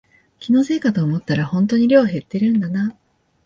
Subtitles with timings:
[0.39, 2.97] 気のせいかと思ったらほんとに量減ってるんだな